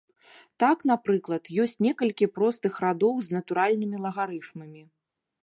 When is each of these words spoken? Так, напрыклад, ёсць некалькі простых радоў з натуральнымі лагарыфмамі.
Так, 0.61 0.77
напрыклад, 0.91 1.43
ёсць 1.63 1.77
некалькі 1.87 2.29
простых 2.39 2.73
радоў 2.85 3.13
з 3.27 3.37
натуральнымі 3.37 3.97
лагарыфмамі. 4.09 4.83